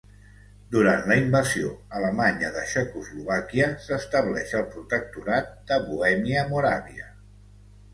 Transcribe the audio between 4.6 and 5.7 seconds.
el protectorat